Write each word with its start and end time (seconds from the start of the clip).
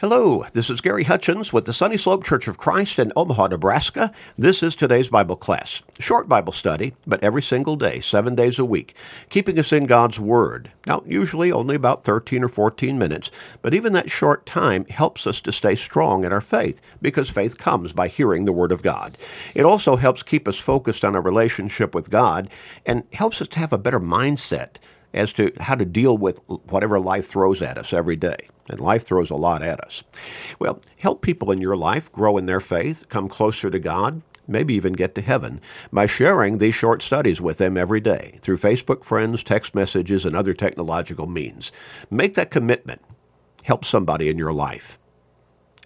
Hello, 0.00 0.46
this 0.52 0.70
is 0.70 0.80
Gary 0.80 1.02
Hutchins 1.02 1.52
with 1.52 1.64
the 1.64 1.72
Sunny 1.72 1.98
Slope 1.98 2.22
Church 2.22 2.46
of 2.46 2.56
Christ 2.56 3.00
in 3.00 3.12
Omaha, 3.16 3.48
Nebraska. 3.48 4.12
This 4.36 4.62
is 4.62 4.76
today's 4.76 5.08
Bible 5.08 5.34
class. 5.34 5.82
Short 5.98 6.28
Bible 6.28 6.52
study, 6.52 6.94
but 7.04 7.20
every 7.20 7.42
single 7.42 7.74
day, 7.74 7.98
seven 7.98 8.36
days 8.36 8.60
a 8.60 8.64
week, 8.64 8.94
keeping 9.28 9.58
us 9.58 9.72
in 9.72 9.86
God's 9.86 10.20
Word. 10.20 10.70
Now, 10.86 11.02
usually 11.04 11.50
only 11.50 11.74
about 11.74 12.04
13 12.04 12.44
or 12.44 12.48
14 12.48 12.96
minutes, 12.96 13.32
but 13.60 13.74
even 13.74 13.92
that 13.94 14.08
short 14.08 14.46
time 14.46 14.84
helps 14.84 15.26
us 15.26 15.40
to 15.40 15.50
stay 15.50 15.74
strong 15.74 16.22
in 16.22 16.32
our 16.32 16.40
faith, 16.40 16.80
because 17.02 17.28
faith 17.28 17.58
comes 17.58 17.92
by 17.92 18.06
hearing 18.06 18.44
the 18.44 18.52
Word 18.52 18.70
of 18.70 18.84
God. 18.84 19.16
It 19.52 19.64
also 19.64 19.96
helps 19.96 20.22
keep 20.22 20.46
us 20.46 20.60
focused 20.60 21.04
on 21.04 21.16
our 21.16 21.22
relationship 21.22 21.92
with 21.92 22.08
God 22.08 22.48
and 22.86 23.02
helps 23.14 23.42
us 23.42 23.48
to 23.48 23.58
have 23.58 23.72
a 23.72 23.78
better 23.78 23.98
mindset 23.98 24.76
as 25.18 25.32
to 25.32 25.52
how 25.60 25.74
to 25.74 25.84
deal 25.84 26.16
with 26.16 26.40
whatever 26.46 27.00
life 27.00 27.26
throws 27.26 27.60
at 27.60 27.76
us 27.76 27.92
every 27.92 28.16
day. 28.16 28.36
And 28.70 28.80
life 28.80 29.04
throws 29.04 29.30
a 29.30 29.36
lot 29.36 29.62
at 29.62 29.80
us. 29.80 30.04
Well, 30.58 30.80
help 30.98 31.22
people 31.22 31.50
in 31.50 31.60
your 31.60 31.76
life 31.76 32.12
grow 32.12 32.38
in 32.38 32.46
their 32.46 32.60
faith, 32.60 33.08
come 33.08 33.28
closer 33.28 33.68
to 33.70 33.78
God, 33.78 34.22
maybe 34.46 34.74
even 34.74 34.92
get 34.92 35.14
to 35.16 35.22
heaven 35.22 35.60
by 35.92 36.06
sharing 36.06 36.58
these 36.58 36.74
short 36.74 37.02
studies 37.02 37.40
with 37.40 37.58
them 37.58 37.76
every 37.76 38.00
day 38.00 38.38
through 38.42 38.58
Facebook 38.58 39.04
friends, 39.04 39.42
text 39.42 39.74
messages, 39.74 40.24
and 40.24 40.36
other 40.36 40.54
technological 40.54 41.26
means. 41.26 41.72
Make 42.10 42.34
that 42.34 42.50
commitment. 42.50 43.02
Help 43.64 43.84
somebody 43.84 44.28
in 44.28 44.38
your 44.38 44.52
life. 44.52 44.98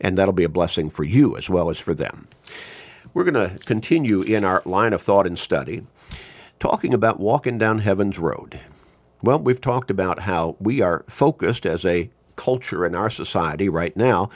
And 0.01 0.17
that'll 0.17 0.33
be 0.33 0.45
a 0.45 0.49
blessing 0.49 0.91
for 0.91 1.05
you 1.05 1.37
as 1.37 1.49
well 1.49 1.71
as 1.71 1.79
for 1.79 1.95
them. 1.95 2.29
We're 3.15 3.31
going 3.31 3.51
to 3.51 3.65
continue 3.65 4.23
in 4.23 4.45
our 4.45 4.63
line 4.65 4.93
of 4.93 5.03
thought 5.03 5.27
and 5.27 5.39
study 5.39 5.87
talking 6.59 6.95
about 6.95 7.19
walking 7.19 7.59
down 7.59 7.79
heaven's 7.79 8.19
road. 8.19 8.61
Well, 9.23 9.39
we've 9.39 9.61
talked 9.61 9.91
about 9.91 10.21
how 10.21 10.57
we 10.59 10.81
are 10.81 11.05
focused 11.09 11.65
as 11.65 11.85
a 11.85 12.11
culture 12.35 12.85
in 12.85 12.95
our 12.95 13.11
society 13.11 13.69
right 13.69 13.97
now 13.97 14.29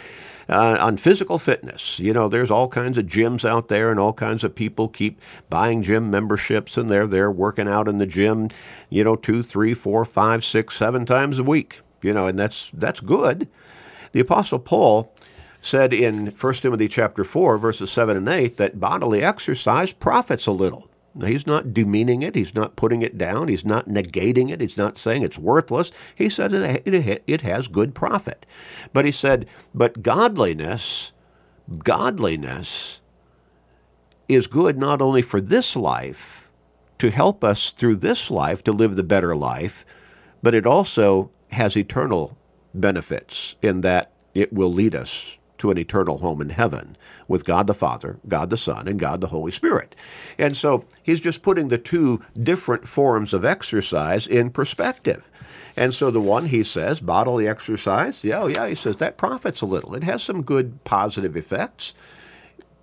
uh, 0.49 0.77
on 0.81 0.97
physical 0.97 1.41
fitness. 1.41 1.99
You 1.99 2.13
know, 2.13 2.29
there's 2.29 2.53
all 2.53 2.69
kinds 2.69 2.97
of 2.97 3.07
gyms 3.07 3.49
out 3.49 3.67
there, 3.67 3.91
and 3.91 3.99
all 3.99 4.13
kinds 4.13 4.45
of 4.45 4.55
people 4.55 4.89
keep 4.89 5.21
buying 5.51 5.83
gym 5.83 6.09
memberships, 6.09 6.77
and 6.77 6.89
they're 6.89 7.07
there 7.07 7.31
working 7.33 7.69
out 7.69 7.89
in 7.89 7.99
the 7.99 8.07
gym, 8.07 8.49
you 8.89 9.03
know, 9.03 9.17
two, 9.17 9.43
three, 9.43 9.75
four, 9.75 10.05
five, 10.05 10.45
six, 10.45 10.77
seven 10.77 11.05
times 11.05 11.39
a 11.41 11.45
week. 11.45 11.81
You 12.03 12.13
know, 12.13 12.29
and 12.29 12.39
that's 12.39 12.71
that's 12.73 13.01
good. 13.01 13.49
The 14.13 14.21
Apostle 14.21 14.61
Paul 14.61 15.13
said 15.61 15.93
in 15.93 16.29
1 16.29 16.55
Timothy 16.55 16.87
chapter 16.87 17.25
4 17.25 17.59
verses 17.59 17.91
7 17.91 18.17
and 18.17 18.29
8 18.29 18.57
that 18.57 18.79
bodily 18.79 19.25
exercise 19.25 19.93
profits 19.93 20.47
a 20.47 20.53
little. 20.53 20.89
He's 21.25 21.47
not 21.47 21.73
demeaning 21.73 22.23
it. 22.23 22.35
He's 22.35 22.55
not 22.55 22.77
putting 22.77 23.03
it 23.03 23.17
down. 23.17 23.49
He's 23.49 23.65
not 23.65 23.89
negating 23.89 24.51
it. 24.51 24.61
He's 24.61 24.77
not 24.77 24.99
saying 24.99 25.23
it's 25.23 25.39
worthless. 25.39 25.91
He 26.15 26.29
says 26.29 26.53
it 26.53 27.41
has 27.43 27.69
good 27.69 27.95
profit. 27.95 28.45
But 28.93 29.05
he 29.05 29.13
said, 29.13 29.47
but 29.75 30.03
godliness, 30.03 31.13
godliness 31.79 33.01
is 34.29 34.47
good 34.47 34.77
not 34.79 35.01
only 35.01 35.23
for 35.23 35.41
this 35.41 35.77
life, 35.77 36.51
to 36.99 37.11
help 37.11 37.45
us 37.45 37.73
through 37.73 37.97
this 37.97 38.31
life 38.31 38.65
to 38.65 38.73
live 38.73 38.97
the 38.97 39.03
better 39.03 39.37
life, 39.37 39.85
but 40.43 40.55
it 40.55 40.67
also 40.67 41.31
has 41.51 41.77
eternal 41.77 42.37
benefits 42.73 43.55
in 43.61 43.83
that 43.83 44.13
it 44.35 44.53
will 44.53 44.73
lead 44.73 44.95
us 44.95 45.39
to 45.59 45.71
an 45.71 45.79
eternal 45.79 46.19
home 46.19 46.41
in 46.41 46.51
heaven 46.51 46.97
with 47.29 47.45
God 47.45 47.67
the 47.67 47.75
Father, 47.75 48.19
God 48.29 48.51
the 48.51 48.57
Son, 48.57 48.87
and 48.89 48.99
God 48.99 49.21
the 49.21 49.29
Holy 49.29 49.53
Spirit. 49.53 49.95
And 50.39 50.57
so 50.57 50.85
he's 51.03 51.21
just 51.21 51.43
putting 51.43 51.69
the 51.69 51.79
two 51.79 52.23
different 52.41 52.89
forms 52.89 53.33
of 53.33 53.45
exercise 53.45 54.27
in 54.27 54.51
perspective. 54.51 55.29
And 55.77 55.93
so 55.93 56.11
the 56.11 56.21
one 56.21 56.47
he 56.47 56.65
says, 56.65 57.01
bodily 57.01 57.47
exercise, 57.47 58.25
yeah, 58.25 58.43
oh, 58.43 58.47
yeah, 58.47 58.67
he 58.67 58.75
says 58.75 58.97
that 58.97 59.19
profits 59.19 59.61
a 59.61 59.67
little. 59.67 59.95
It 59.95 60.05
has 60.05 60.23
some 60.23 60.43
good 60.43 60.83
positive 60.85 61.37
effects, 61.37 61.93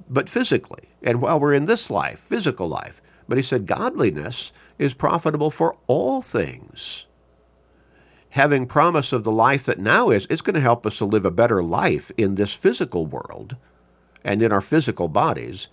but 0.10 0.30
physically. 0.30 0.90
And 1.02 1.22
while 1.22 1.40
we're 1.40 1.54
in 1.54 1.66
this 1.66 1.90
life, 1.90 2.20
physical 2.20 2.68
life, 2.68 3.02
but 3.28 3.38
he 3.38 3.44
said 3.44 3.66
godliness 3.66 4.52
is 4.78 4.94
profitable 4.94 5.50
for 5.50 5.78
all 5.88 6.22
things 6.22 7.08
having 8.34 8.66
promise 8.66 9.14
of 9.14 9.24
the 9.24 9.32
life 9.32 9.64
that 9.66 9.78
now 9.78 10.10
is, 10.10 10.26
it's 10.28 10.42
going 10.42 10.56
to 10.56 10.60
help 10.60 10.88
us 10.88 10.98
to 10.98 11.06
live 11.06 11.24
a 11.24 11.30
better 11.30 11.62
life 11.62 12.12
in 12.18 12.34
this 12.34 12.52
physical 12.52 13.06
world 13.06 13.56
and 14.26 14.42
in 14.42 14.52
our 14.52 14.62
physical 14.62 15.08
bodies. 15.08 15.68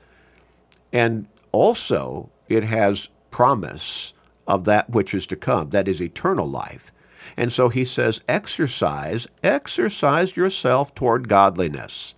And 0.93 1.27
also, 1.53 2.29
it 2.51 2.65
has 2.65 3.09
promise 3.31 4.13
of 4.47 4.65
that 4.65 4.91
which 4.91 5.15
is 5.15 5.25
to 5.27 5.37
come, 5.37 5.71
that 5.71 5.89
is 5.89 6.03
eternal 6.03 6.47
life. 6.47 6.93
And 7.35 7.51
so 7.51 7.71
he 7.71 7.83
says, 7.87 8.21
exercise, 8.29 9.27
exercise 9.43 10.37
yourself 10.37 10.95
toward 10.95 11.29
godliness. 11.29 12.15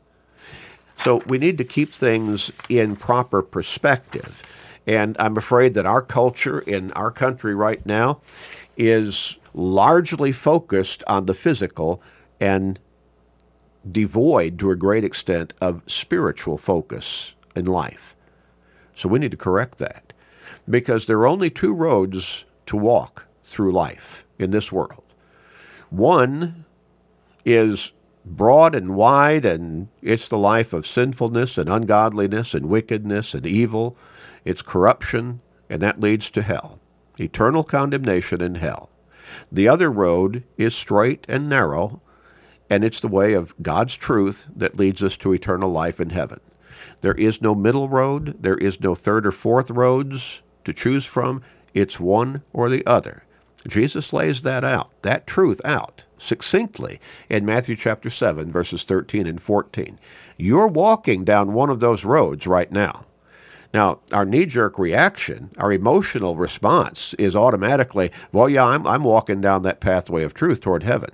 So 1.04 1.18
we 1.18 1.38
need 1.38 1.56
to 1.58 1.64
keep 1.64 1.90
things 1.90 2.50
in 2.68 2.96
proper 2.96 3.42
perspective. 3.42 4.42
And 4.88 5.14
I'm 5.20 5.36
afraid 5.36 5.74
that 5.74 5.86
our 5.86 6.02
culture 6.02 6.58
in 6.58 6.90
our 6.92 7.12
country 7.12 7.54
right 7.54 7.84
now 7.86 8.20
is 8.76 9.38
largely 9.54 10.32
focused 10.32 11.02
on 11.06 11.26
the 11.26 11.34
physical 11.34 12.02
and 12.40 12.78
devoid 13.90 14.58
to 14.58 14.70
a 14.70 14.76
great 14.76 15.04
extent 15.04 15.52
of 15.60 15.82
spiritual 15.86 16.56
focus 16.56 17.34
in 17.54 17.64
life. 17.64 18.14
So 18.94 19.08
we 19.08 19.18
need 19.18 19.32
to 19.32 19.36
correct 19.36 19.78
that 19.78 20.12
because 20.68 21.06
there 21.06 21.18
are 21.18 21.26
only 21.26 21.50
two 21.50 21.74
roads 21.74 22.44
to 22.66 22.76
walk 22.76 23.26
through 23.42 23.72
life 23.72 24.24
in 24.38 24.50
this 24.50 24.70
world. 24.70 25.02
One 25.90 26.64
is 27.44 27.92
broad 28.24 28.74
and 28.74 28.94
wide, 28.94 29.44
and 29.44 29.88
it's 30.00 30.28
the 30.28 30.38
life 30.38 30.72
of 30.72 30.86
sinfulness 30.86 31.58
and 31.58 31.68
ungodliness 31.68 32.54
and 32.54 32.66
wickedness 32.66 33.34
and 33.34 33.44
evil. 33.44 33.96
It's 34.44 34.62
corruption, 34.62 35.40
and 35.68 35.82
that 35.82 36.00
leads 36.00 36.30
to 36.30 36.42
hell, 36.42 36.78
eternal 37.18 37.64
condemnation 37.64 38.40
in 38.40 38.54
hell. 38.56 38.91
The 39.50 39.68
other 39.68 39.90
road 39.90 40.44
is 40.56 40.74
straight 40.74 41.24
and 41.28 41.48
narrow, 41.48 42.00
and 42.70 42.84
it's 42.84 43.00
the 43.00 43.08
way 43.08 43.34
of 43.34 43.54
God's 43.60 43.96
truth 43.96 44.46
that 44.56 44.78
leads 44.78 45.02
us 45.02 45.16
to 45.18 45.32
eternal 45.32 45.70
life 45.70 46.00
in 46.00 46.10
heaven. 46.10 46.40
There 47.00 47.14
is 47.14 47.42
no 47.42 47.54
middle 47.54 47.88
road, 47.88 48.36
there 48.42 48.56
is 48.56 48.80
no 48.80 48.94
third 48.94 49.26
or 49.26 49.32
fourth 49.32 49.70
roads 49.70 50.42
to 50.64 50.72
choose 50.72 51.06
from. 51.06 51.42
It's 51.74 52.00
one 52.00 52.42
or 52.52 52.68
the 52.68 52.86
other. 52.86 53.24
Jesus 53.68 54.12
lays 54.12 54.42
that 54.42 54.64
out, 54.64 54.90
that 55.02 55.26
truth 55.26 55.60
out 55.64 56.04
succinctly 56.18 57.00
in 57.28 57.44
Matthew 57.44 57.76
chapter 57.76 58.08
7, 58.08 58.50
verses 58.50 58.84
13 58.84 59.26
and 59.26 59.42
14. 59.42 59.98
You're 60.36 60.68
walking 60.68 61.24
down 61.24 61.52
one 61.52 61.70
of 61.70 61.80
those 61.80 62.04
roads 62.04 62.46
right 62.46 62.70
now. 62.70 63.06
Now, 63.72 64.00
our 64.12 64.26
knee 64.26 64.46
jerk 64.46 64.78
reaction, 64.78 65.50
our 65.56 65.72
emotional 65.72 66.36
response 66.36 67.14
is 67.14 67.34
automatically, 67.34 68.10
well, 68.30 68.48
yeah, 68.48 68.66
I'm, 68.66 68.86
I'm 68.86 69.04
walking 69.04 69.40
down 69.40 69.62
that 69.62 69.80
pathway 69.80 70.24
of 70.24 70.34
truth 70.34 70.60
toward 70.60 70.82
heaven. 70.82 71.10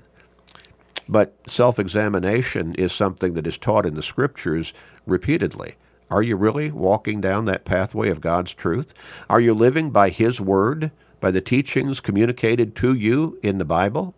But 1.08 1.34
self 1.46 1.78
examination 1.78 2.74
is 2.74 2.92
something 2.92 3.34
that 3.34 3.46
is 3.46 3.56
taught 3.56 3.86
in 3.86 3.94
the 3.94 4.02
scriptures 4.02 4.74
repeatedly. 5.06 5.76
Are 6.10 6.22
you 6.22 6.36
really 6.36 6.70
walking 6.70 7.20
down 7.20 7.44
that 7.44 7.64
pathway 7.64 8.10
of 8.10 8.20
God's 8.20 8.52
truth? 8.54 8.92
Are 9.30 9.40
you 9.40 9.54
living 9.54 9.90
by 9.90 10.10
His 10.10 10.40
word, 10.40 10.90
by 11.20 11.30
the 11.30 11.40
teachings 11.40 12.00
communicated 12.00 12.74
to 12.76 12.94
you 12.94 13.38
in 13.42 13.58
the 13.58 13.64
Bible? 13.64 14.14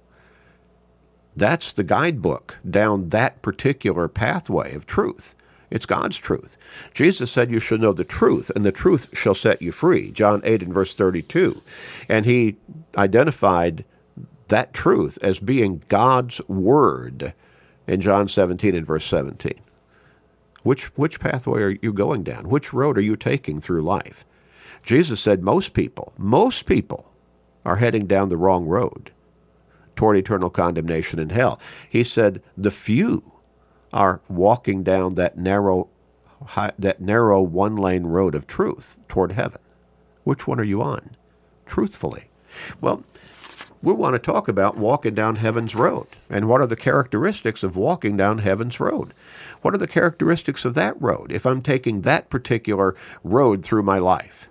That's 1.36 1.72
the 1.72 1.84
guidebook 1.84 2.58
down 2.68 3.10
that 3.10 3.42
particular 3.42 4.08
pathway 4.08 4.74
of 4.74 4.86
truth. 4.86 5.34
It's 5.70 5.86
God's 5.86 6.16
truth. 6.16 6.56
Jesus 6.92 7.31
said, 7.31 7.50
You 7.50 7.60
shall 7.60 7.78
know 7.78 7.92
the 7.92 8.04
truth, 8.04 8.50
and 8.54 8.64
the 8.64 8.72
truth 8.72 9.16
shall 9.16 9.34
set 9.34 9.62
you 9.62 9.70
free. 9.72 10.10
John 10.10 10.41
8 10.44 10.62
and 10.62 10.75
verse 10.75 10.94
32. 10.94 11.62
And 12.08 12.26
he 12.26 12.56
identified 12.97 13.84
that 14.48 14.75
truth 14.75 15.19
as 15.22 15.38
being 15.38 15.82
God's 15.88 16.41
word 16.48 17.34
in 17.86 18.00
John 18.00 18.28
17 18.28 18.75
and 18.75 18.86
verse 18.86 19.04
17. 19.04 19.54
Which, 20.62 20.87
which 20.96 21.20
pathway 21.20 21.62
are 21.62 21.76
you 21.81 21.93
going 21.93 22.25
down? 22.25 22.49
Which 22.49 22.72
road 22.72 22.99
are 22.99 23.02
you 23.02 23.17
taking 23.17 23.61
through 23.61 23.82
life? 23.82 24.25
Jesus 24.82 25.20
said 25.20 25.43
most 25.43 25.72
people, 25.72 26.12
most 26.19 26.67
people 26.67 27.12
are 27.64 27.76
heading 27.76 28.06
down 28.06 28.28
the 28.28 28.37
wrong 28.37 28.67
road 28.67 29.12
toward 29.94 30.17
eternal 30.17 30.50
condemnation 30.50 31.19
in 31.19 31.31
hell. 31.31 31.61
He 31.88 32.05
said 32.05 32.43
the 32.56 32.70
few 32.70 33.32
are 33.92 34.20
walking 34.28 34.82
down 34.82 35.14
that 35.14 35.37
narrow, 35.37 35.88
that 36.78 37.00
narrow 37.00 37.40
one 37.40 37.76
lane 37.76 38.04
road 38.04 38.34
of 38.34 38.46
truth 38.46 38.98
toward 39.08 39.32
heaven. 39.32 39.60
Which 40.25 40.46
one 40.46 40.60
are 40.60 40.64
you 40.64 40.82
on? 40.82 41.10
Truthfully. 41.66 42.31
Well, 42.81 43.04
we 43.82 43.92
want 43.94 44.14
to 44.14 44.19
talk 44.19 44.48
about 44.48 44.76
walking 44.76 45.14
down 45.14 45.37
heaven's 45.37 45.75
road. 45.75 46.06
And 46.28 46.48
what 46.48 46.60
are 46.60 46.66
the 46.66 46.76
characteristics 46.76 47.62
of 47.62 47.76
walking 47.76 48.16
down 48.16 48.38
heaven's 48.38 48.78
road? 48.78 49.14
What 49.62 49.75
are 49.75 49.78
the 49.78 49.87
characteristics 49.87 50.64
of 50.64 50.75
that 50.75 51.00
road 51.00 51.32
if 51.32 51.46
I'm 51.46 51.62
taking 51.62 52.02
that 52.02 52.28
particular 52.28 52.94
road 53.25 53.64
through 53.64 53.82
my 53.82 53.98
life? 53.98 54.48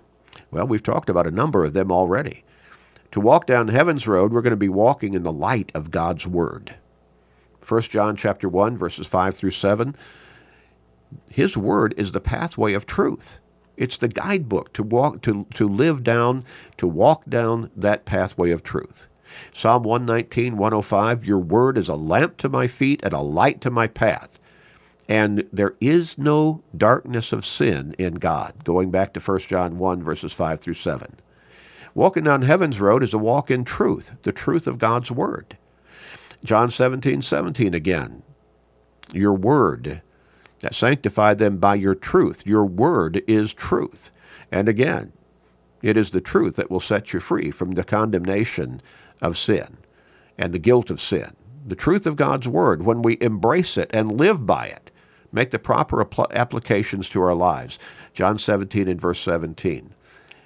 Well, 0.50 0.66
we've 0.66 0.82
talked 0.82 1.08
about 1.08 1.28
a 1.28 1.32
number 1.32 1.64
of 1.64 1.74
them 1.74 1.92
already. 1.92 2.42
To 3.12 3.20
walk 3.20 3.46
down 3.46 3.68
heaven's 3.68 4.08
road, 4.08 4.32
we're 4.32 4.42
going 4.42 4.50
to 4.50 4.56
be 4.56 4.68
walking 4.68 5.14
in 5.14 5.22
the 5.22 5.32
light 5.32 5.70
of 5.74 5.90
God's 5.90 6.26
Word. 6.26 6.74
1 7.66 7.82
John 7.82 8.16
chapter 8.16 8.48
1 8.48 8.76
verses 8.76 9.06
5 9.06 9.36
through 9.36 9.50
7. 9.50 9.94
His 11.30 11.56
word 11.56 11.94
is 11.96 12.12
the 12.12 12.20
pathway 12.20 12.72
of 12.72 12.86
truth. 12.86 13.40
It's 13.76 13.96
the 13.96 14.08
guidebook 14.08 14.72
to 14.74 14.82
walk 14.82 15.22
to, 15.22 15.46
to 15.54 15.68
live 15.68 16.04
down, 16.04 16.44
to 16.76 16.86
walk 16.86 17.24
down 17.28 17.70
that 17.74 18.04
pathway 18.04 18.50
of 18.50 18.62
truth. 18.62 19.06
Psalm 19.54 19.84
119, 19.84 20.56
105, 20.56 21.24
Your 21.24 21.38
word 21.38 21.78
is 21.78 21.88
a 21.88 21.94
lamp 21.94 22.36
to 22.38 22.48
my 22.48 22.66
feet 22.66 23.00
and 23.02 23.12
a 23.12 23.20
light 23.20 23.60
to 23.62 23.70
my 23.70 23.86
path. 23.86 24.38
And 25.08 25.48
there 25.52 25.74
is 25.80 26.18
no 26.18 26.62
darkness 26.76 27.32
of 27.32 27.46
sin 27.46 27.94
in 27.98 28.14
God, 28.14 28.64
going 28.64 28.90
back 28.90 29.12
to 29.14 29.20
1 29.20 29.38
John 29.40 29.78
1, 29.78 30.02
verses 30.02 30.32
5 30.32 30.60
through 30.60 30.74
7. 30.74 31.16
Walking 31.94 32.24
down 32.24 32.42
heaven's 32.42 32.80
road 32.80 33.02
is 33.02 33.12
a 33.12 33.18
walk 33.18 33.50
in 33.50 33.64
truth, 33.64 34.12
the 34.22 34.32
truth 34.32 34.66
of 34.68 34.78
God's 34.78 35.10
word. 35.10 35.56
John 36.44 36.70
17, 36.70 37.22
17 37.22 37.74
again. 37.74 38.22
Your 39.12 39.34
word 39.34 40.02
that 40.60 40.74
sanctify 40.74 41.34
them 41.34 41.58
by 41.58 41.74
your 41.74 41.94
truth. 41.94 42.46
Your 42.46 42.64
word 42.64 43.22
is 43.26 43.52
truth. 43.52 44.10
And 44.52 44.68
again, 44.68 45.12
it 45.82 45.96
is 45.96 46.10
the 46.10 46.20
truth 46.20 46.56
that 46.56 46.70
will 46.70 46.80
set 46.80 47.12
you 47.12 47.20
free 47.20 47.50
from 47.50 47.72
the 47.72 47.84
condemnation 47.84 48.82
of 49.22 49.38
sin 49.38 49.78
and 50.38 50.52
the 50.52 50.58
guilt 50.58 50.90
of 50.90 51.00
sin. 51.00 51.32
The 51.66 51.76
truth 51.76 52.06
of 52.06 52.16
God's 52.16 52.48
word, 52.48 52.82
when 52.84 53.02
we 53.02 53.18
embrace 53.20 53.76
it 53.76 53.90
and 53.92 54.18
live 54.18 54.46
by 54.46 54.66
it, 54.66 54.90
make 55.32 55.50
the 55.50 55.58
proper 55.58 56.06
applications 56.32 57.08
to 57.10 57.22
our 57.22 57.34
lives. 57.34 57.78
John 58.12 58.38
17 58.38 58.88
and 58.88 59.00
verse 59.00 59.20
17. 59.20 59.94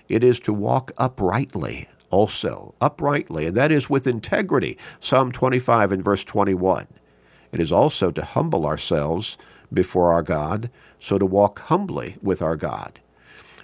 It 0.08 0.22
is 0.22 0.38
to 0.40 0.52
walk 0.52 0.92
uprightly 0.98 1.88
also, 2.10 2.74
uprightly, 2.80 3.46
and 3.46 3.56
that 3.56 3.72
is 3.72 3.90
with 3.90 4.06
integrity. 4.06 4.78
Psalm 5.00 5.32
25 5.32 5.92
and 5.92 6.04
verse 6.04 6.24
21. 6.24 6.86
It 7.52 7.60
is 7.60 7.72
also 7.72 8.10
to 8.10 8.24
humble 8.24 8.66
ourselves 8.66 9.36
before 9.72 10.12
our 10.12 10.22
God, 10.22 10.70
so 11.00 11.18
to 11.18 11.26
walk 11.26 11.60
humbly 11.60 12.16
with 12.22 12.42
our 12.42 12.56
God. 12.56 13.00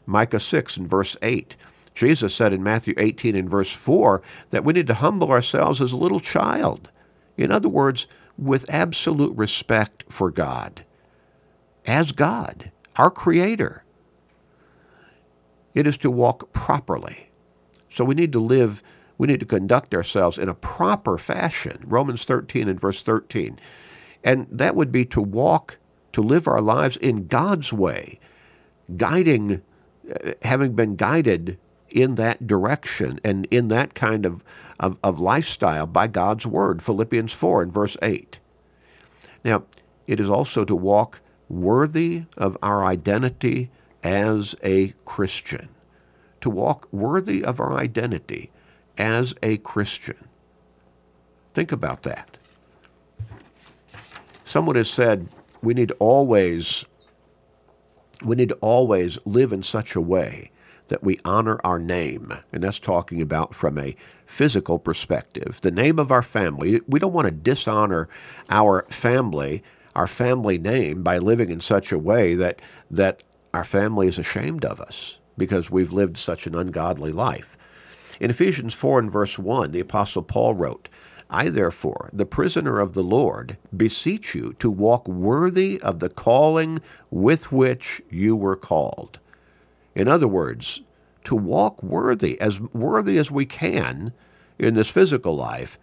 Micah 0.07 0.41
6 0.41 0.77
and 0.77 0.89
verse 0.89 1.17
8. 1.23 1.57
Jesus 1.95 2.35
said 2.35 2.53
in 2.53 2.63
Matthew 2.63 2.95
18 2.97 3.37
and 3.37 3.51
verse 3.51 3.73
4 3.73 4.23
that 4.51 4.65
we 4.65 4.73
need 4.73 4.87
to 4.87 4.95
humble 4.95 5.31
ourselves 5.31 5.81
as 5.81 5.93
a 5.93 5.97
little 5.97 6.21
child. 6.21 6.91
In 7.37 7.51
other 7.51 7.69
words, 7.69 8.07
with 8.37 8.65
absolute 8.69 9.37
respect 9.37 10.05
for 10.09 10.31
God, 10.31 10.85
as 11.87 12.13
God, 12.13 12.71
our 12.97 13.11
Creator. 13.11 13.85
It 15.75 15.87
is 15.87 15.99
to 15.99 16.11
walk 16.11 16.53
properly. 16.53 17.30
So 18.01 18.05
we 18.07 18.15
need 18.15 18.33
to 18.33 18.41
live, 18.41 18.83
we 19.19 19.27
need 19.27 19.41
to 19.41 19.45
conduct 19.47 19.95
ourselves 19.95 20.39
in 20.39 20.49
a 20.49 20.55
proper 20.55 21.19
fashion. 21.19 21.85
Romans 21.85 22.25
13 22.25 22.67
and 22.67 22.81
verse 22.81 23.03
13. 23.03 23.59
And 24.25 24.47
that 24.51 24.75
would 24.75 24.91
be 24.91 25.05
to 25.05 25.21
walk 25.21 25.77
to 26.15 26.23
live 26.23 26.49
our 26.49 26.63
lives 26.63 26.97
in 26.97 27.27
God's 27.27 27.75
way, 27.75 28.19
guiding, 28.97 29.61
uh, 30.11 30.31
having 30.41 30.73
been 30.73 30.97
guided 30.97 31.59
in 31.91 32.15
that 32.15 32.47
direction 32.47 33.21
and 33.23 33.47
in 33.51 33.69
that 33.69 33.93
kind 33.93 34.25
of, 34.25 34.43
of, 34.79 34.97
of 35.05 35.21
lifestyle 35.21 35.87
by 35.87 36.07
God's 36.07 36.47
Word, 36.47 36.83
Philippians 36.83 37.35
4 37.35 37.65
and 37.65 37.71
verse 37.71 37.99
8. 38.01 38.41
Now, 39.45 39.65
it 40.07 40.21
is 40.21 40.31
also 40.31 40.65
to 40.65 40.75
walk 40.75 41.21
worthy 41.51 42.23
of 42.39 42.57
our 42.63 42.83
identity 42.83 43.71
as 44.03 44.55
a 44.63 44.95
Christian, 45.05 45.69
to 46.41 46.51
walk 46.51 46.89
worthy 46.93 47.45
of 47.45 47.61
our 47.61 47.75
identity 47.75 48.51
as 48.99 49.35
a 49.43 49.57
Christian. 49.59 50.29
Think 51.55 51.73
about 51.73 52.03
that. 52.03 52.39
Someone 54.45 54.77
has 54.77 54.91
said, 54.91 55.29
we 55.63 55.75
need 55.75 55.93
always 55.99 56.85
we 58.23 58.37
need 58.37 58.51
to 58.51 58.57
always 58.57 59.19
live 59.25 59.51
in 59.51 59.63
such 59.63 59.95
a 59.95 60.01
way 60.01 60.51
that 60.89 61.03
we 61.03 61.19
honor 61.25 61.59
our 61.65 61.79
name. 61.79 62.35
And 62.53 62.63
that's 62.63 62.79
talking 62.79 63.23
about 63.23 63.55
from 63.55 63.79
a 63.79 63.97
physical 64.27 64.79
perspective. 64.79 65.59
The 65.63 65.71
name 65.71 65.99
of 65.99 66.13
our 66.13 66.21
family. 66.21 66.81
We 66.87 66.99
don't 66.99 67.15
want 67.15 67.27
to 67.27 67.31
dishonor 67.31 68.11
our 68.51 68.85
family, 68.91 69.63
our 69.95 70.07
family 70.07 70.59
name, 70.59 71.03
by 71.03 71.17
living 71.17 71.49
in 71.49 71.61
such 71.61 71.93
a 71.93 71.99
way 71.99 72.35
that, 72.35 72.61
that 72.91 73.23
our 73.55 73.65
family 73.65 74.07
is 74.07 74.19
ashamed 74.19 74.67
of 74.67 74.81
us 74.81 75.20
because 75.41 75.71
we've 75.71 75.93
lived 75.93 76.19
such 76.19 76.47
an 76.47 76.55
ungodly 76.55 77.11
life. 77.11 77.57
In 78.21 78.29
Ephesians 78.29 78.75
4 78.75 78.99
and 78.99 79.11
verse 79.11 79.39
1, 79.39 79.73
the 79.73 79.81
Apostle 79.81 80.23
Paul 80.23 80.55
wrote, 80.55 80.91
I, 81.31 81.49
therefore, 81.49 82.11
the 82.13 82.27
prisoner 82.27 82.79
of 82.79 82.93
the 82.93 83.03
Lord, 83.03 83.57
beseech 83.75 84.35
you 84.35 84.53
to 84.59 84.71
walk 84.71 85.09
worthy 85.09 85.81
of 85.81 86.01
the 86.01 86.11
calling 86.11 86.81
with 87.11 87.51
which 87.51 88.03
you 88.11 88.37
were 88.37 88.55
called. 88.55 89.19
In 89.95 90.09
other 90.09 90.29
words, 90.29 90.83
to 91.25 91.35
walk 91.35 91.83
worthy, 91.83 92.39
as 92.39 92.61
worthy 92.61 93.17
as 93.17 93.31
we 93.31 93.47
can 93.47 94.13
in 94.59 94.75
this 94.75 94.91
physical 94.91 95.35
life, 95.35 95.79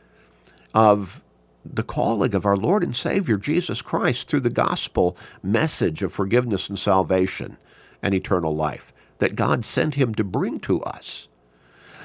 of 0.75 1.24
the 1.65 1.83
calling 1.83 2.36
of 2.36 2.45
our 2.45 2.57
Lord 2.57 2.83
and 2.83 2.95
Savior 2.95 3.38
Jesus 3.38 3.81
Christ 3.81 4.27
through 4.27 4.42
the 4.42 4.51
gospel 4.51 5.18
message 5.42 6.03
of 6.03 6.13
forgiveness 6.13 6.69
and 6.69 6.77
salvation 6.77 7.57
and 8.03 8.13
eternal 8.13 8.56
life 8.56 8.94
that 9.19 9.35
God 9.35 9.65
sent 9.65 9.95
him 9.95 10.13
to 10.15 10.23
bring 10.23 10.59
to 10.61 10.81
us 10.83 11.27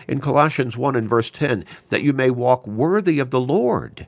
in 0.08 0.20
Colossians 0.20 0.76
1 0.76 0.96
and 0.96 1.08
verse 1.08 1.30
10 1.30 1.64
that 1.90 2.02
you 2.02 2.12
may 2.12 2.30
walk 2.30 2.66
worthy 2.66 3.18
of 3.18 3.30
the 3.30 3.40
Lord, 3.40 4.06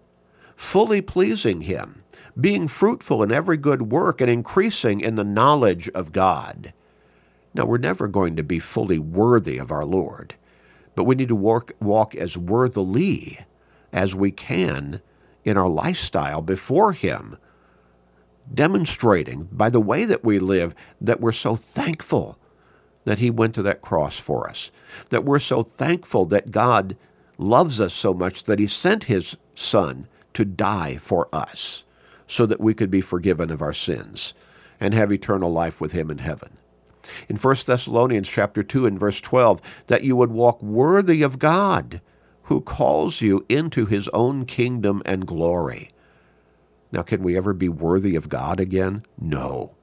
fully 0.57 1.01
pleasing 1.01 1.63
him, 1.63 2.03
being 2.39 2.69
fruitful 2.69 3.23
in 3.23 3.33
every 3.33 3.57
good 3.57 3.91
work 3.91 4.21
and 4.21 4.31
increasing 4.31 5.01
in 5.01 5.15
the 5.15 5.25
knowledge 5.25 5.89
of 5.91 6.13
God. 6.13 6.73
Now, 7.53 7.65
we're 7.67 7.79
never 7.79 8.09
going 8.09 8.35
to 8.37 8.43
be 8.43 8.59
fully 8.59 8.99
worthy 8.99 9.59
of 9.59 9.71
our 9.71 9.85
Lord, 9.85 10.35
but 10.97 11.05
we 11.05 11.15
need 11.15 11.29
to 11.29 11.37
walk, 11.37 11.73
walk 11.81 12.15
as 12.15 12.37
worthily 12.37 13.39
as 13.93 14.15
we 14.15 14.33
can 14.33 15.01
in 15.45 15.57
our 15.57 15.69
lifestyle 15.69 16.43
before 16.43 16.93
Him, 16.93 17.37
demonstrating 18.53 19.49
by 19.53 19.71
the 19.71 19.81
way 19.81 20.05
that 20.05 20.25
we 20.25 20.41
live 20.41 20.75
that 21.01 21.21
we're 21.21 21.33
so 21.33 21.55
thankful 21.55 22.39
that 23.05 23.19
He 23.19 23.31
went 23.31 23.55
to 23.55 23.63
that 23.63 23.81
cross 23.81 24.19
for 24.19 24.49
us, 24.49 24.71
that 25.11 25.25
we're 25.25 25.39
so 25.39 25.63
thankful 25.63 26.25
that 26.27 26.51
God 26.51 26.97
loves 27.39 27.81
us 27.81 27.93
so 27.93 28.15
much 28.15 28.45
that 28.45 28.59
He 28.59 28.67
sent 28.67 29.05
His 29.05 29.37
Son 29.55 30.09
to 30.35 30.45
die 30.45 30.97
for 30.97 31.29
us 31.33 31.85
so 32.27 32.47
that 32.47 32.61
we 32.61 32.75
could 32.75 32.91
be 32.91 33.01
forgiven 33.01 33.51
of 33.51 33.63
our 33.63 33.73
sins 33.73 34.35
and 34.81 34.95
have 34.95 35.13
eternal 35.13 35.53
life 35.53 35.81
with 35.81 35.93
Him 35.93 36.11
in 36.11 36.19
heaven. 36.19 36.57
In 37.29 37.37
1 37.37 37.57
Thessalonians 37.67 38.29
chapter 38.29 38.63
2 38.63 38.87
and 38.87 38.99
verse 38.99 39.21
12, 39.21 39.61
that 39.87 40.05
you 40.05 40.17
would 40.17 40.31
walk 40.31 40.63
worthy 40.63 41.23
of 41.23 41.39
God 41.39 42.01
who 42.45 42.61
calls 42.61 43.21
you 43.21 43.45
into 43.49 43.87
his 43.87 44.09
own 44.09 44.45
kingdom 44.45 45.03
and 45.05 45.27
glory. 45.27 45.91
Now, 46.93 47.03
can 47.03 47.23
we 47.23 47.37
ever 47.37 47.53
be 47.53 47.69
worthy 47.69 48.17
of 48.17 48.29
God 48.29 48.61
again? 48.61 49.03
No. 49.19 49.75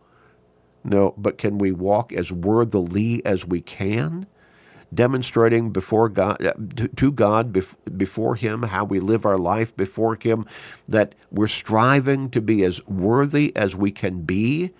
No, 0.83 1.13
but 1.17 1.37
can 1.37 1.57
we 1.57 1.71
walk 1.71 2.11
as 2.11 2.31
worthily 2.31 3.23
as 3.25 3.45
we 3.45 3.61
can? 3.61 4.25
Demonstrating 4.93 5.69
before 5.69 6.09
God, 6.09 6.43
uh, 6.45 6.53
to 6.95 7.11
God, 7.11 7.53
before 7.97 8.35
Him, 8.35 8.63
how 8.63 8.83
we 8.83 8.99
live 8.99 9.25
our 9.25 9.37
life 9.37 9.75
before 9.77 10.17
Him, 10.21 10.45
that 10.87 11.15
we're 11.31 11.47
striving 11.47 12.29
to 12.31 12.41
be 12.41 12.63
as 12.65 12.85
worthy 12.87 13.55
as 13.55 13.75
we 13.75 13.91
can 13.91 14.21
be 14.21 14.71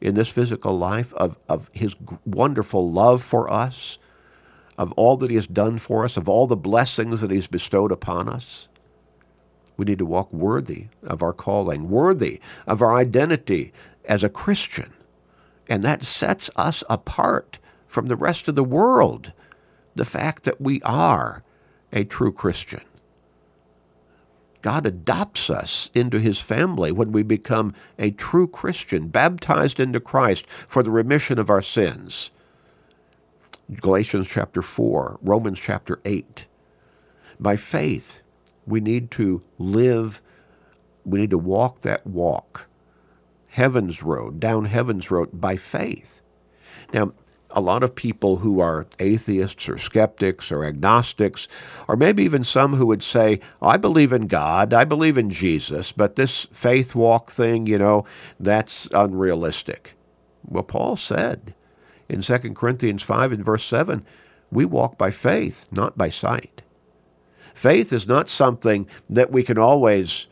in 0.00 0.14
this 0.16 0.30
physical 0.30 0.76
life 0.76 1.14
of, 1.14 1.36
of 1.48 1.70
His 1.72 1.94
wonderful 2.24 2.90
love 2.90 3.22
for 3.22 3.48
us, 3.52 3.98
of 4.76 4.90
all 4.92 5.16
that 5.18 5.30
He 5.30 5.36
has 5.36 5.46
done 5.46 5.78
for 5.78 6.04
us, 6.04 6.16
of 6.16 6.28
all 6.28 6.48
the 6.48 6.56
blessings 6.56 7.20
that 7.20 7.30
He's 7.30 7.46
bestowed 7.46 7.92
upon 7.92 8.28
us. 8.28 8.68
We 9.76 9.84
need 9.84 9.98
to 9.98 10.06
walk 10.06 10.32
worthy 10.32 10.88
of 11.02 11.22
our 11.22 11.32
calling, 11.32 11.88
worthy 11.88 12.40
of 12.66 12.82
our 12.82 12.96
identity 12.96 13.72
as 14.06 14.24
a 14.24 14.28
Christian. 14.28 14.92
And 15.72 15.82
that 15.84 16.04
sets 16.04 16.50
us 16.54 16.84
apart 16.90 17.58
from 17.86 18.04
the 18.04 18.14
rest 18.14 18.46
of 18.46 18.54
the 18.56 18.62
world, 18.62 19.32
the 19.94 20.04
fact 20.04 20.42
that 20.42 20.60
we 20.60 20.82
are 20.82 21.42
a 21.90 22.04
true 22.04 22.30
Christian. 22.30 22.82
God 24.60 24.84
adopts 24.84 25.48
us 25.48 25.88
into 25.94 26.20
his 26.20 26.42
family 26.42 26.92
when 26.92 27.10
we 27.10 27.22
become 27.22 27.72
a 27.98 28.10
true 28.10 28.46
Christian, 28.46 29.08
baptized 29.08 29.80
into 29.80 29.98
Christ 29.98 30.46
for 30.46 30.82
the 30.82 30.90
remission 30.90 31.38
of 31.38 31.48
our 31.48 31.62
sins. 31.62 32.32
Galatians 33.72 34.28
chapter 34.28 34.60
4, 34.60 35.20
Romans 35.22 35.58
chapter 35.58 36.02
8. 36.04 36.48
By 37.40 37.56
faith, 37.56 38.20
we 38.66 38.80
need 38.80 39.10
to 39.12 39.42
live, 39.56 40.20
we 41.06 41.20
need 41.20 41.30
to 41.30 41.38
walk 41.38 41.80
that 41.80 42.06
walk 42.06 42.68
heaven's 43.52 44.02
road, 44.02 44.40
down 44.40 44.64
heaven's 44.64 45.10
road 45.10 45.28
by 45.34 45.56
faith. 45.56 46.22
Now, 46.92 47.12
a 47.50 47.60
lot 47.60 47.82
of 47.82 47.94
people 47.94 48.38
who 48.38 48.60
are 48.60 48.86
atheists 48.98 49.68
or 49.68 49.76
skeptics 49.76 50.50
or 50.50 50.64
agnostics, 50.64 51.48
or 51.86 51.94
maybe 51.94 52.24
even 52.24 52.44
some 52.44 52.76
who 52.76 52.86
would 52.86 53.02
say, 53.02 53.40
I 53.60 53.76
believe 53.76 54.10
in 54.10 54.26
God, 54.26 54.72
I 54.72 54.86
believe 54.86 55.18
in 55.18 55.28
Jesus, 55.28 55.92
but 55.92 56.16
this 56.16 56.46
faith 56.46 56.94
walk 56.94 57.30
thing, 57.30 57.66
you 57.66 57.76
know, 57.76 58.06
that's 58.40 58.88
unrealistic. 58.94 59.96
Well, 60.48 60.62
Paul 60.62 60.96
said 60.96 61.54
in 62.08 62.22
2 62.22 62.38
Corinthians 62.54 63.02
5 63.02 63.32
and 63.32 63.44
verse 63.44 63.64
7, 63.64 64.02
we 64.50 64.64
walk 64.64 64.96
by 64.96 65.10
faith, 65.10 65.68
not 65.70 65.98
by 65.98 66.08
sight. 66.08 66.62
Faith 67.54 67.92
is 67.92 68.06
not 68.06 68.30
something 68.30 68.88
that 69.10 69.30
we 69.30 69.42
can 69.42 69.58
always 69.58 70.26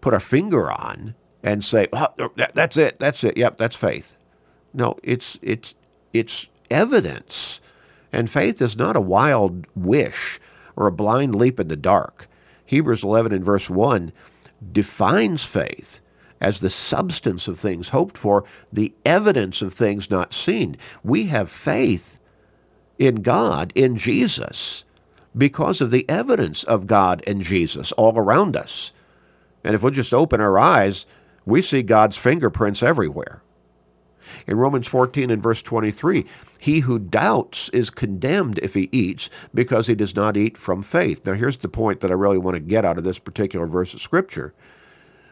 put 0.00 0.12
our 0.12 0.20
finger 0.20 0.72
on 0.72 1.14
and 1.42 1.64
say, 1.64 1.88
oh, 1.92 2.08
that's 2.54 2.76
it, 2.76 2.98
that's 2.98 3.22
it, 3.24 3.36
yep, 3.36 3.56
that's 3.56 3.76
faith. 3.76 4.14
No, 4.74 4.96
it's, 5.02 5.38
it's 5.40 5.74
it's 6.12 6.48
evidence. 6.70 7.60
And 8.12 8.30
faith 8.30 8.62
is 8.62 8.76
not 8.76 8.96
a 8.96 9.00
wild 9.00 9.66
wish 9.74 10.40
or 10.76 10.86
a 10.86 10.92
blind 10.92 11.34
leap 11.34 11.60
in 11.60 11.68
the 11.68 11.76
dark. 11.76 12.28
Hebrews 12.64 13.04
11 13.04 13.32
and 13.32 13.44
verse 13.44 13.68
1 13.68 14.12
defines 14.72 15.44
faith 15.44 16.00
as 16.40 16.60
the 16.60 16.70
substance 16.70 17.48
of 17.48 17.58
things 17.58 17.88
hoped 17.88 18.16
for, 18.16 18.44
the 18.72 18.94
evidence 19.04 19.60
of 19.60 19.74
things 19.74 20.10
not 20.10 20.32
seen. 20.32 20.76
We 21.02 21.26
have 21.26 21.50
faith 21.50 22.18
in 22.98 23.16
God, 23.16 23.72
in 23.74 23.96
Jesus, 23.96 24.84
because 25.36 25.80
of 25.80 25.90
the 25.90 26.08
evidence 26.08 26.62
of 26.64 26.86
God 26.86 27.22
and 27.26 27.42
Jesus 27.42 27.92
all 27.92 28.16
around 28.16 28.56
us. 28.56 28.92
And 29.64 29.74
if 29.74 29.82
we'll 29.82 29.92
just 29.92 30.14
open 30.14 30.40
our 30.40 30.58
eyes, 30.58 31.06
we 31.48 31.62
see 31.62 31.82
God's 31.82 32.16
fingerprints 32.16 32.82
everywhere. 32.82 33.42
In 34.46 34.58
Romans 34.58 34.86
14 34.86 35.30
and 35.30 35.42
verse 35.42 35.62
23, 35.62 36.26
he 36.58 36.80
who 36.80 36.98
doubts 36.98 37.68
is 37.70 37.90
condemned 37.90 38.58
if 38.58 38.74
he 38.74 38.88
eats 38.92 39.30
because 39.54 39.86
he 39.86 39.94
does 39.94 40.14
not 40.14 40.36
eat 40.36 40.58
from 40.58 40.82
faith. 40.82 41.24
Now, 41.24 41.32
here's 41.32 41.56
the 41.56 41.68
point 41.68 42.00
that 42.00 42.10
I 42.10 42.14
really 42.14 42.38
want 42.38 42.54
to 42.54 42.60
get 42.60 42.84
out 42.84 42.98
of 42.98 43.04
this 43.04 43.18
particular 43.18 43.66
verse 43.66 43.94
of 43.94 44.02
Scripture 44.02 44.54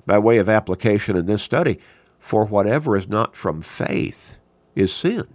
by 0.06 0.18
way 0.18 0.38
of 0.38 0.49
application 0.49 1.16
in 1.16 1.26
this 1.26 1.42
study. 1.42 1.78
For 2.18 2.46
whatever 2.46 2.96
is 2.96 3.08
not 3.08 3.37
from 3.37 3.61
faith 3.61 4.37
is 4.75 4.92
sin. 4.92 5.26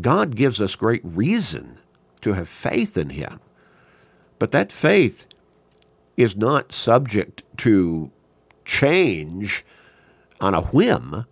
God 0.00 0.34
gives 0.34 0.60
us 0.60 0.74
great 0.74 1.02
reason 1.04 1.78
to 2.22 2.32
have 2.32 2.48
faith 2.48 2.96
in 2.96 3.10
Him, 3.10 3.40
but 4.38 4.50
that 4.50 4.72
faith 4.72 5.26
is 6.16 6.36
not 6.36 6.72
subject 6.72 7.42
to 7.58 8.10
change 8.64 9.64
on 10.40 10.54
a 10.54 10.62
whim 10.62 11.24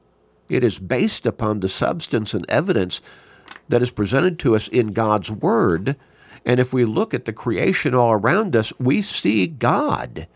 it 0.53 0.63
is 0.63 0.79
based 0.79 1.25
upon 1.25 1.61
the 1.61 1.69
substance 1.69 2.35
and 2.35 2.45
evidence 2.47 3.01
that 3.71 3.83
is 3.83 3.91
presented 3.91 4.39
to 4.41 4.55
us 4.55 4.69
in 4.69 4.89
God's 4.89 5.31
Word. 5.31 5.97
And 6.45 6.61
if 6.61 6.75
we 6.75 6.85
look 6.85 7.15
at 7.15 7.25
the 7.25 7.33
creation 7.33 7.95
all 7.95 8.13
around 8.13 8.55
us, 8.55 8.71
we 8.79 9.01
see 9.01 9.47
God, 9.47 10.27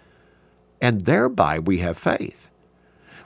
and 0.81 1.03
thereby 1.03 1.59
we 1.59 1.79
have 1.79 1.99
faith. 1.99 2.49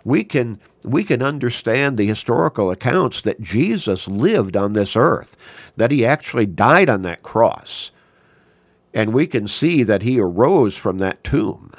We 0.03 0.25
can, 0.25 0.59
we 0.83 1.05
can 1.05 1.23
understand 1.23 1.97
the 1.97 2.07
historical 2.07 2.73
accounts 2.73 3.23
that 3.23 3.41
Jesus 3.41 4.09
lived 4.09 4.57
on 4.57 4.73
this 4.73 4.97
earth, 4.97 5.37
that 5.77 5.93
he 5.93 6.05
actually 6.05 6.47
died 6.47 6.89
on 6.89 7.03
that 7.03 7.23
cross, 7.23 7.93
and 8.93 9.12
we 9.12 9.29
can 9.29 9.47
see 9.47 9.85
that 9.85 10.03
he 10.03 10.19
arose 10.19 10.77
from 10.77 10.99
that 10.99 11.23
tomb 11.23 11.71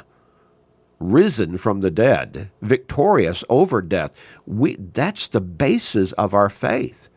risen 1.01 1.57
from 1.57 1.81
the 1.81 1.91
dead, 1.91 2.49
victorious 2.61 3.43
over 3.49 3.81
death. 3.81 4.13
We, 4.45 4.75
that's 4.75 5.27
the 5.27 5.41
basis 5.41 6.11
of 6.13 6.33
our 6.33 6.49
faith. 6.49 7.09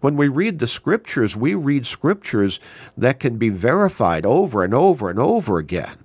When 0.00 0.16
we 0.16 0.28
read 0.28 0.58
the 0.58 0.66
scriptures, 0.66 1.36
we 1.36 1.54
read 1.54 1.86
scriptures 1.86 2.58
that 2.96 3.20
can 3.20 3.36
be 3.36 3.50
verified 3.50 4.24
over 4.24 4.64
and 4.64 4.72
over 4.72 5.10
and 5.10 5.18
over 5.18 5.58
again. 5.58 5.98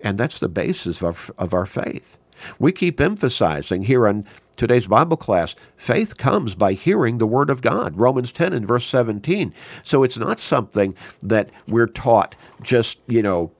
And 0.00 0.18
that's 0.18 0.38
the 0.38 0.48
basis 0.48 1.02
of, 1.02 1.30
of 1.36 1.52
our 1.52 1.66
faith. 1.66 2.16
We 2.58 2.72
keep 2.72 3.00
emphasizing 3.00 3.84
here 3.84 4.06
on 4.06 4.26
today's 4.56 4.86
Bible 4.86 5.16
class 5.16 5.54
faith 5.76 6.16
comes 6.16 6.54
by 6.54 6.72
hearing 6.72 7.18
the 7.18 7.26
Word 7.26 7.50
of 7.50 7.62
God, 7.62 7.98
Romans 7.98 8.32
10 8.32 8.52
and 8.52 8.66
verse 8.66 8.86
17. 8.86 9.52
So 9.82 10.02
it's 10.02 10.16
not 10.16 10.38
something 10.38 10.94
that 11.22 11.50
we're 11.66 11.86
taught 11.86 12.36
just, 12.62 12.98
you 13.06 13.22
know, 13.22 13.52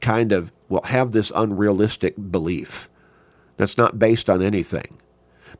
kind 0.00 0.32
of 0.32 0.52
will 0.68 0.82
have 0.82 1.12
this 1.12 1.32
unrealistic 1.34 2.14
belief 2.30 2.88
that's 3.56 3.78
not 3.78 3.98
based 3.98 4.28
on 4.28 4.42
anything. 4.42 4.98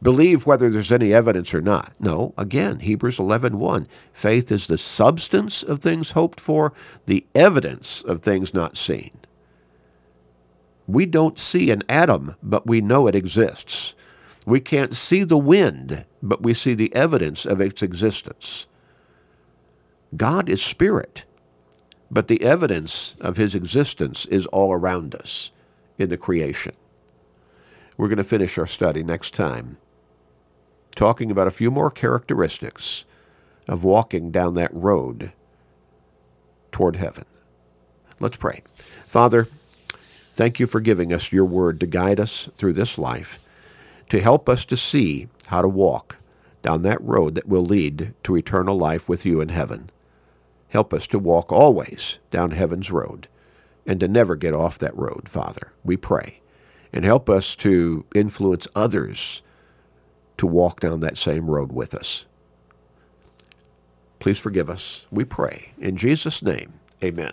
Believe 0.03 0.47
whether 0.47 0.69
there's 0.69 0.93
any 0.93 1.13
evidence 1.15 1.55
or 1.55 1.61
not. 1.63 1.93
No, 1.99 2.35
again, 2.37 2.81
Hebrews 2.81 3.19
11:1. 3.19 3.87
Faith 4.13 4.53
is 4.53 4.67
the 4.67 4.79
substance 4.79 5.63
of 5.63 5.81
things 5.81 6.11
hoped 6.11 6.39
for, 6.39 6.73
the 7.07 7.27
evidence 7.35 8.03
of 8.03 8.21
things 8.21 8.53
not 8.53 8.77
seen. 8.77 9.13
We 10.87 11.07
don't 11.07 11.41
see 11.41 11.71
an 11.71 11.83
atom, 11.89 12.37
but 12.43 12.67
we 12.67 12.81
know 12.81 13.07
it 13.07 13.15
exists. 13.15 13.95
We 14.45 14.61
can't 14.61 14.95
see 14.95 15.25
the 15.25 15.39
wind, 15.39 16.05
but 16.23 16.43
we 16.43 16.55
see 16.55 16.75
the 16.75 16.95
evidence 16.95 17.45
of 17.45 17.61
its 17.61 17.83
existence. 17.83 18.67
God 20.17 20.49
is 20.49 20.63
spirit. 20.63 21.25
But 22.11 22.29
the 22.29 22.43
evidence 22.43 23.17
of 23.21 23.37
his 23.37 23.55
existence 23.55 24.27
is 24.27 24.47
all 24.47 24.73
around 24.73 25.15
us 25.15 25.51
in 25.99 26.09
the 26.09 26.17
creation. 26.17 26.75
We're 27.97 28.09
going 28.09 28.19
to 28.19 28.25
finish 28.25 28.59
our 28.59 28.67
study 28.67 29.03
next 29.03 29.35
time 29.35 29.79
talking 30.97 31.31
about 31.31 31.47
a 31.47 31.53
few 31.53 31.71
more 31.71 31.91
characteristics 31.91 33.05
of 33.69 33.85
walking 33.85 34.31
down 34.31 34.55
that 34.55 34.73
road 34.73 35.33
toward 36.73 36.97
heaven. 36.97 37.25
Let's 38.19 38.39
pray. 38.39 38.63
Father, 38.67 39.45
thank 39.45 40.59
you 40.59 40.67
for 40.67 40.81
giving 40.81 41.13
us 41.13 41.33
your 41.33 41.45
word 41.45 41.79
to 41.81 41.87
guide 41.87 42.19
us 42.19 42.49
through 42.55 42.73
this 42.73 42.99
life, 42.99 43.47
to 44.09 44.21
help 44.21 44.49
us 44.49 44.65
to 44.65 44.77
see 44.77 45.29
how 45.49 45.63
to 45.63 45.69
walk 45.69 46.19
down 46.63 46.83
that 46.83 47.01
road 47.03 47.35
that 47.35 47.47
will 47.47 47.65
lead 47.65 48.15
to 48.25 48.37
eternal 48.37 48.77
life 48.77 49.09
with 49.09 49.27
you 49.27 49.41
in 49.41 49.51
heaven. 49.51 49.91
Help 50.69 50.93
us 50.93 51.07
to 51.09 51.19
walk 51.19 51.53
always 51.53 52.19
down 52.31 52.51
heaven's 52.53 52.91
road 52.91 53.29
and 53.87 54.01
to 54.01 54.09
never 54.09 54.37
get 54.37 54.55
off 54.55 54.79
that 54.79 54.97
road, 54.97 55.29
Father. 55.29 55.73
We 55.85 55.97
pray. 55.97 56.41
And 56.93 57.05
help 57.05 57.29
us 57.29 57.55
to 57.57 58.05
influence 58.15 58.67
others 58.75 59.43
to 60.39 60.47
walk 60.47 60.81
down 60.81 61.01
that 61.01 61.19
same 61.19 61.51
road 61.51 61.73
with 61.73 61.95
us. 61.95 62.27
Please 64.19 64.39
forgive 64.39 64.71
us. 64.71 65.07
We 65.11 65.25
pray. 65.25 65.73
In 65.79 65.97
Jesus' 65.97 66.43
name, 66.43 66.75
amen. 67.03 67.33